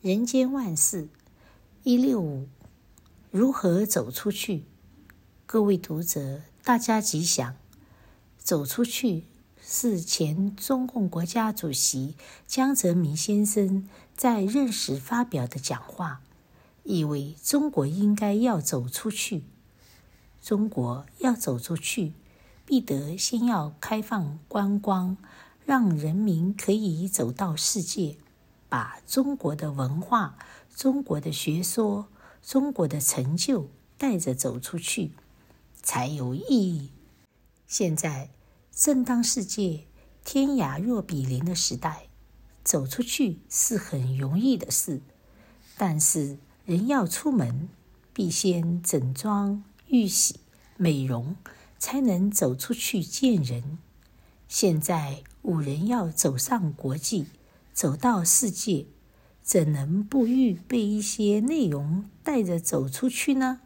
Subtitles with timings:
[0.00, 1.08] 人间万事，
[1.82, 2.46] 一六五，
[3.32, 4.62] 如何走出去？
[5.44, 7.56] 各位读者，大家吉祥。
[8.36, 9.24] 走出去
[9.60, 12.14] 是前中共国家主席
[12.46, 16.20] 江泽民先生在任时发表的讲话，
[16.84, 19.42] 意为中国应该要走出去。
[20.40, 22.12] 中国要走出去，
[22.64, 25.16] 必得先要开放观光，
[25.66, 28.16] 让人民可以走到世界。
[28.68, 30.36] 把中国的文化、
[30.74, 32.08] 中国的学说、
[32.42, 35.12] 中国的成就带着走出去，
[35.82, 36.90] 才有意义。
[37.66, 38.30] 现在
[38.70, 39.86] 正当世界
[40.24, 42.08] 天涯若比邻的时代，
[42.62, 45.00] 走出去是很容易的事。
[45.76, 47.68] 但是人要出门，
[48.12, 50.40] 必先整装预洗、
[50.76, 51.36] 美容，
[51.78, 53.78] 才能走出去见人。
[54.48, 57.26] 现在五人要走上国际。
[57.78, 58.86] 走到世界，
[59.40, 63.60] 怎能不预备一些内容带着走出去呢？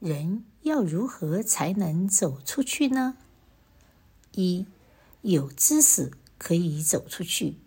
[0.00, 3.18] 人要如何才能走出去呢？
[4.32, 4.64] 一，
[5.20, 7.58] 有知识可以走出去。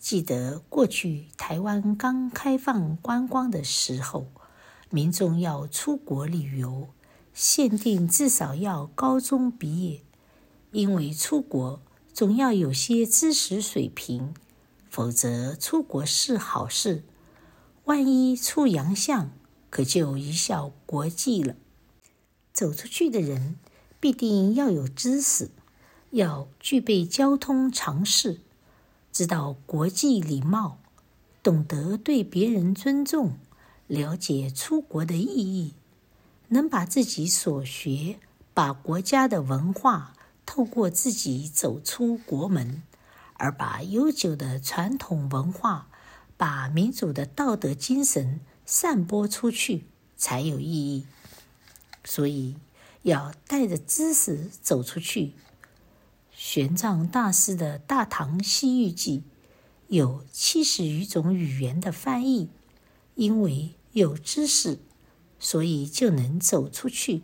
[0.00, 4.26] 记得过去台湾刚开放观光的时候，
[4.90, 6.88] 民众要出国旅游，
[7.32, 10.02] 限定至少要高中毕业，
[10.72, 11.80] 因为出国
[12.12, 14.34] 总要有些知识水平。
[14.94, 17.02] 否则出国是好事，
[17.86, 19.32] 万一出洋相，
[19.68, 21.56] 可就贻笑国际了。
[22.52, 23.56] 走出去的人
[23.98, 25.50] 必定要有知识，
[26.10, 28.38] 要具备交通常识，
[29.10, 30.78] 知道国际礼貌，
[31.42, 33.36] 懂得对别人尊重，
[33.88, 35.74] 了解出国的意义，
[36.50, 38.20] 能把自己所学，
[38.54, 40.14] 把国家的文化
[40.46, 42.84] 透过自己走出国门。
[43.34, 45.88] 而把悠久的传统文化，
[46.36, 51.06] 把民主的道德精神散播出去，才有意义。
[52.04, 52.56] 所以
[53.02, 55.32] 要带着知识走出去。
[56.30, 59.18] 玄奘大师的《大唐西域记》
[59.88, 62.50] 有七十余种语言的翻译，
[63.14, 64.78] 因为有知识，
[65.38, 67.18] 所以就能走出去。《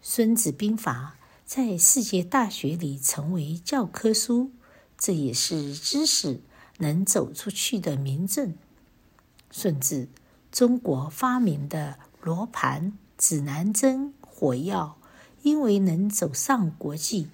[0.00, 4.52] 孙子兵法》在世界大学里成为教科书。
[4.96, 6.40] 这也是知识
[6.78, 8.54] 能走出去的明证。
[9.50, 10.08] 顺治，
[10.50, 14.96] 中国发明的罗盘、指南针、火药，
[15.42, 17.28] 因为能走上国际，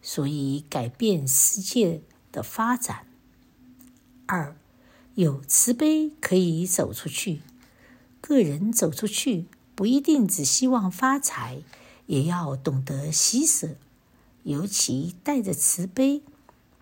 [0.00, 3.06] 所以改变世界的发展。
[4.26, 4.56] 二，
[5.14, 7.40] 有慈悲可以走出去。
[8.20, 11.62] 个人走出去，不一定只希望发财，
[12.06, 13.76] 也要懂得喜舍，
[14.42, 16.22] 尤其带着慈悲。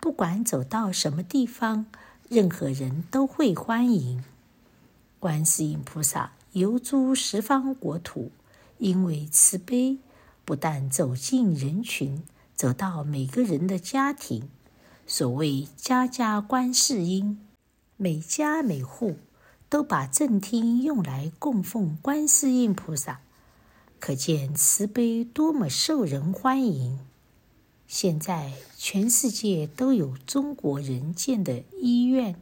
[0.05, 1.87] 不管走到什么地方，
[2.29, 4.23] 任何人都会欢迎。
[5.19, 8.29] 观世音菩萨游诸十方国土，
[8.77, 9.97] 因为慈悲，
[10.45, 12.21] 不但走进人群，
[12.53, 14.47] 走到每个人的家庭。
[15.07, 17.43] 所谓家家观世音，
[17.97, 19.17] 每家每户
[19.69, 23.21] 都把正厅用来供奉观世音菩萨，
[23.99, 26.99] 可见慈悲多么受人欢迎。
[27.87, 32.35] 现在全世界都有中国人建的医院、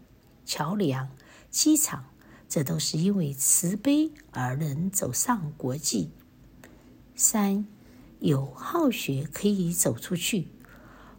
[0.45, 1.09] 桥梁、
[1.49, 2.05] 机场，
[2.47, 6.11] 这都是因为慈悲而能走上国际。
[7.15, 7.67] 三，
[8.19, 10.47] 有好学可以走出去。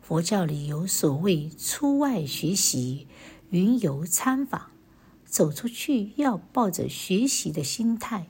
[0.00, 3.06] 佛教里有所谓出外学习、
[3.50, 4.70] 云游参访，
[5.24, 8.28] 走出去要抱着学习的心态。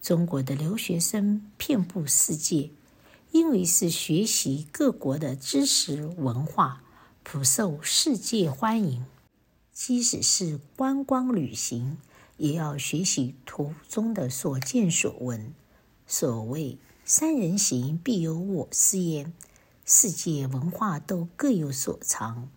[0.00, 2.70] 中国的留学生遍布世界。
[3.32, 6.82] 因为是学习各国的知识文化，
[7.22, 9.04] 普受世界欢迎。
[9.72, 11.98] 即使是观光旅行，
[12.38, 15.52] 也要学习途中的所见所闻。
[16.06, 19.34] 所谓“三人行，必有我师焉”，
[19.84, 22.48] 世界文化都各有所长。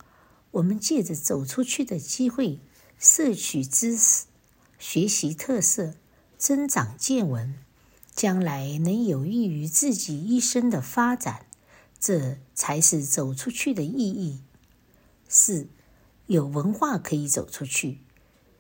[0.52, 2.60] 我们借着走出去的机会，
[2.98, 4.26] 摄取知识，
[4.78, 5.96] 学习特色，
[6.38, 7.56] 增长见闻。
[8.20, 11.46] 将来能有益于自己一生的发展，
[12.02, 14.42] 这才是走出去的意义。
[15.30, 15.70] 四，
[16.28, 18.00] 有文化可以走出去。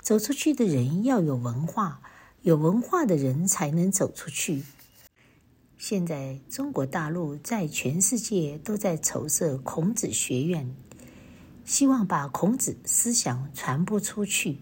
[0.01, 1.99] 走出去的人要有文化，
[2.41, 4.63] 有文化的人才能走出去。
[5.77, 10.73] 现在中国大陆在全世界都在筹设孔子学院，
[11.65, 14.59] 希望把孔子思想传播出去。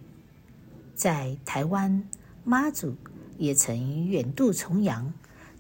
[0.96, 2.10] 在台湾
[2.44, 2.96] 妈祖。
[3.38, 5.14] 也曾远渡重洋，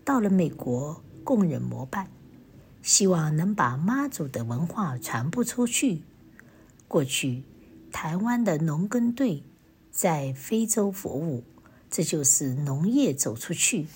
[0.03, 2.07] 到了美国供人膜拜，
[2.81, 6.01] 希望能把妈祖的文化传播出去。
[6.87, 7.43] 过去，
[7.91, 9.43] 台湾的农耕队
[9.91, 11.43] 在非洲服务，
[11.89, 13.87] 这就是农业走出去。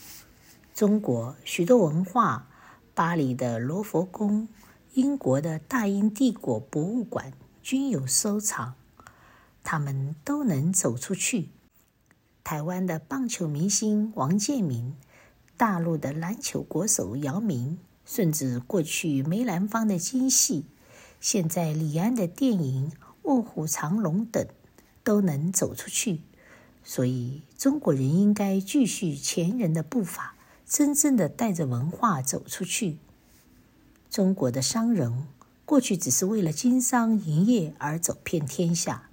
[0.74, 2.48] 中国许多文化，
[2.94, 4.48] 巴黎的罗浮宫、
[4.94, 8.74] 英国的大英帝国博物馆均有收藏，
[9.64, 11.50] 他们都能走出去。
[12.44, 14.96] 台湾的棒球明星王建民，
[15.58, 20.66] 大陆的篮球国手姚明，甚至过去梅兰芳的京戏，
[21.20, 22.92] 现在李安的电影
[23.24, 24.46] 《卧虎藏龙》等，
[25.04, 26.22] 都能走出去。
[26.84, 30.36] 所以中国人应该继续前人的步伐，
[30.68, 32.98] 真正的带着文化走出去。
[34.10, 35.28] 中国的商人
[35.64, 39.10] 过去只是为了经商营业而走遍天下，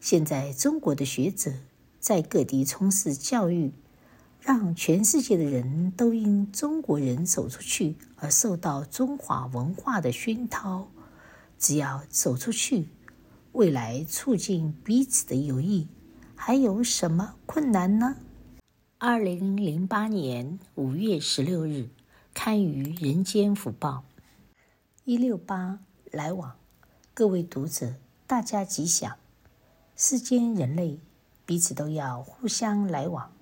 [0.00, 1.52] 现在中国的学者
[2.02, 3.72] 在各地从事教育。
[4.44, 10.88] 让全世界的人都因中国人走出去而受到中华文化的熏陶。
[11.60, 12.88] 只要走出去，
[13.52, 15.86] 未来促进彼此的友谊，
[16.34, 18.16] 还有什么困难呢？
[18.98, 21.90] 二零零八年五月十六日，
[22.34, 24.02] 刊于《人间福报》。
[25.04, 25.78] 一六八
[26.10, 26.56] 来往，
[27.14, 27.94] 各位读者，
[28.26, 29.16] 大家吉祥。
[29.94, 30.98] 世间人类
[31.44, 33.32] 彼此都要互相来往。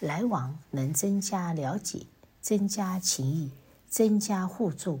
[0.00, 2.06] 来往能增加了解，
[2.40, 3.50] 增加情谊，
[3.88, 5.00] 增加互助。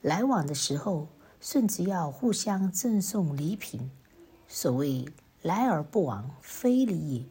[0.00, 1.06] 来往的时候，
[1.40, 3.90] 甚至要互相赠送礼品。
[4.48, 5.08] 所谓
[5.42, 7.24] “来而不往，非礼也”。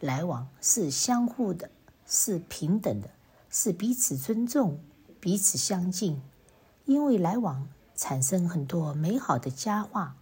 [0.00, 1.70] 来往是相互的，
[2.06, 3.08] 是平等的，
[3.48, 4.78] 是彼此尊重、
[5.18, 6.20] 彼此相敬。
[6.84, 10.16] 因为来往产生很多美好的佳话，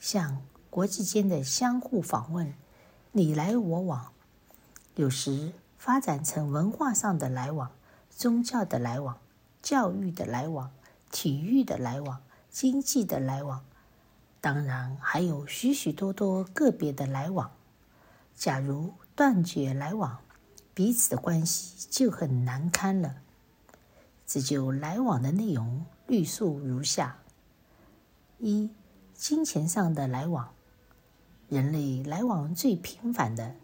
[0.00, 2.52] 像国际间的相互访问，
[3.16, 4.12] 你来我往。
[4.96, 7.70] 有时发展成文化上的来往、
[8.10, 9.18] 宗教的来往、
[9.62, 10.70] 教育的来往、
[11.10, 12.20] 体育的来往、
[12.50, 13.64] 经济的来往，
[14.42, 17.50] 当然还有许许多多个别的来往。
[18.34, 20.18] 假如断绝来往，
[20.74, 23.16] 彼此的关系就很难堪了。
[24.26, 27.16] 这就来往的内容叙述如下：
[28.38, 28.68] 一、
[29.14, 30.52] 金钱上的来往，
[31.48, 33.56] 人类来往最频繁的。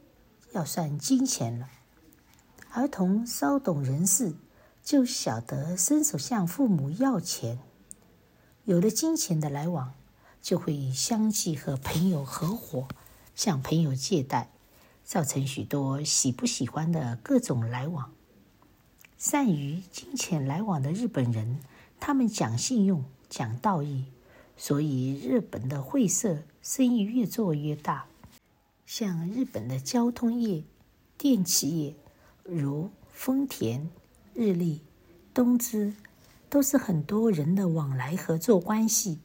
[0.53, 1.69] 要算金钱了。
[2.73, 4.35] 儿童稍懂人事，
[4.83, 7.59] 就晓得伸手向父母要钱。
[8.65, 9.95] 有了金钱的来往，
[10.41, 12.87] 就会相继和朋友合伙，
[13.35, 14.51] 向朋友借贷，
[15.03, 18.13] 造成许多喜不喜欢的各种来往。
[19.17, 21.61] 善于金钱来往的日本人，
[21.99, 24.05] 他们讲信用，讲道义，
[24.65, 28.07] 所以日本的会社生意越做越大。
[28.87, 30.63] 像日本的交通业、
[31.19, 31.97] 电器业，
[32.45, 33.91] 如丰田、
[34.35, 34.81] 日立、
[35.35, 35.95] 东芝，
[36.49, 39.19] 都是很多人的往来合作关系。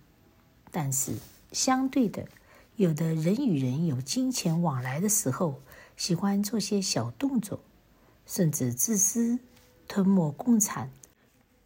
[0.71, 1.13] 但是
[1.51, 2.27] 相对的，
[2.75, 5.61] 有的人与人有金钱往来的时候，
[5.95, 7.59] 喜欢做些小动作，
[8.25, 9.37] 甚至自私、
[9.87, 10.89] 吞没共产。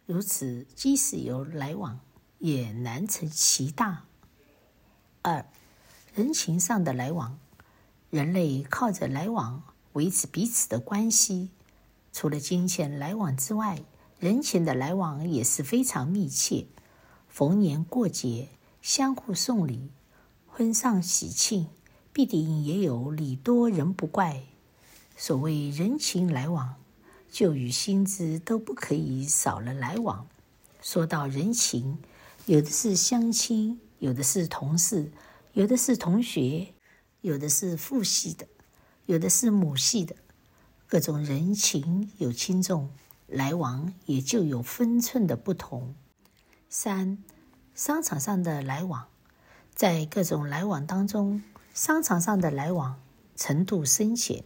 [0.04, 1.98] 如此，即使有来往，
[2.42, 4.02] 也难成其大。
[5.22, 5.46] 二，
[6.12, 7.38] 人情上的来往。
[8.10, 9.62] 人类靠着来往
[9.92, 11.50] 维持彼此的关系，
[12.12, 13.84] 除了金钱来往之外，
[14.18, 16.66] 人情的来往也是非常密切。
[17.28, 18.48] 逢年过节，
[18.82, 19.90] 相互送礼；
[20.48, 21.68] 婚丧喜庆，
[22.12, 24.42] 必定也有礼多人不怪。
[25.16, 26.74] 所谓人情来往，
[27.30, 30.26] 旧与新知都不可以少了来往。
[30.82, 31.98] 说到人情，
[32.46, 35.12] 有的是乡亲，有的是同事，
[35.52, 36.74] 有的是同学。
[37.20, 38.48] 有的是父系的，
[39.06, 40.16] 有的是母系的，
[40.88, 42.90] 各种人情有轻重，
[43.28, 45.94] 来往也就有分寸的不同。
[46.68, 47.22] 三，
[47.76, 49.06] 商场上的来往，
[49.72, 53.00] 在各种来往当中，商场上的来往
[53.36, 54.42] 程度深浅，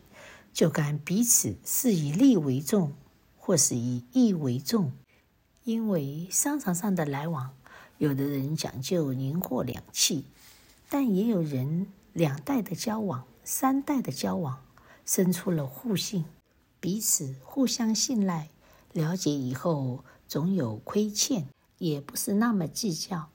[0.53, 2.93] 就看彼此是以利为重，
[3.39, 4.93] 或是以义为重。
[5.65, 7.56] 因为商场上的来往，
[7.99, 10.23] 有的人讲究银货两訖，
[10.89, 11.89] 但也有人。
[12.13, 14.65] 两代的交往，三代的交往，
[15.05, 16.25] 生出了互信，
[16.81, 18.49] 彼此互相信赖，
[18.95, 23.29] 了解以后总有亏欠，也不是那么计较。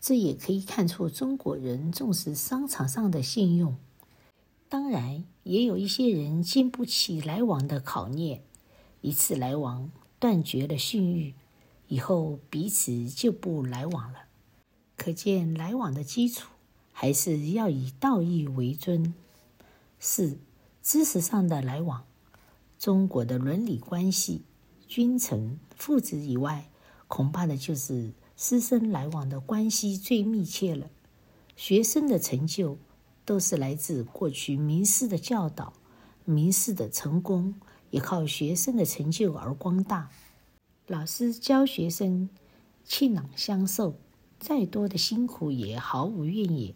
[0.00, 3.76] 这也可以看出中国人重视商场上的信用。
[4.68, 8.42] 当然，也有一些人经不起来往的考验，
[9.00, 11.34] 一次来往断绝了信誉，
[11.88, 14.20] 以后彼此就不来往了。
[14.96, 16.48] 可见来往的基础。
[16.96, 19.14] 还是要以道义为尊。
[19.98, 20.38] 四、
[20.80, 22.04] 知识上的来往，
[22.78, 24.42] 中国的伦理关系，
[24.86, 26.70] 君臣、父子以外，
[27.08, 30.88] 恐怕的就是师生来往的关系最密切了。
[31.56, 32.78] 学生的成就，
[33.24, 35.72] 都是来自过去名师的教导，
[36.24, 37.56] 名师的成功
[37.90, 40.10] 也靠学生的成就而光大。
[40.86, 42.28] 老师教学生
[42.84, 43.94] 气囊相授，
[44.38, 46.74] 再多的辛苦也毫无怨言。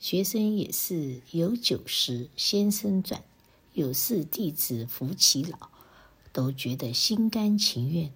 [0.00, 3.22] 学生也是有酒食先生转，
[3.72, 5.68] 有事弟子扶其老，
[6.32, 8.10] 都觉得心甘情愿。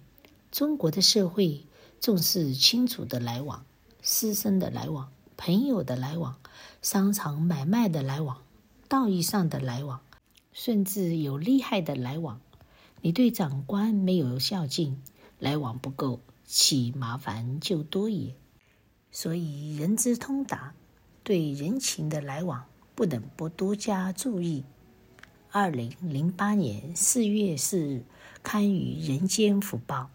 [0.51, 1.63] 中国的社会
[2.01, 3.65] 重视亲属的来往、
[4.01, 6.37] 师生的来往、朋友的来往、
[6.81, 8.41] 商场买卖的来往、
[8.89, 10.01] 道义上的来往，
[10.51, 12.41] 甚至有利害的来往。
[13.01, 15.01] 你对长官没有孝敬，
[15.39, 18.35] 来往不够，其麻烦就多也。
[19.11, 20.73] 所以人之通达，
[21.23, 22.65] 对人情的来往
[22.95, 24.63] 不能不多加注意。
[25.51, 28.03] 二零零八年四月四日
[28.43, 30.11] 刊于《人间福报》。